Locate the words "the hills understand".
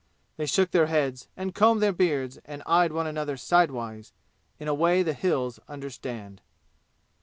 5.03-6.41